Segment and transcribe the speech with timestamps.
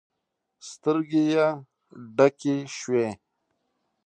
[0.69, 1.47] سترګې يې
[2.15, 3.07] ډکې شوې.